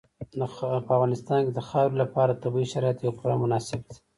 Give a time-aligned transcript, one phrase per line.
[0.57, 3.97] په افغانستان کې د خاورې لپاره طبیعي شرایط پوره مناسب دي.